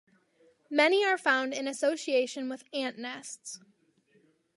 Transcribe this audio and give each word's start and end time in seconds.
Many 0.71 1.05
are 1.05 1.15
found 1.15 1.53
in 1.53 1.67
association 1.67 2.49
with 2.49 2.63
ant 2.73 2.97
nests. 2.97 3.59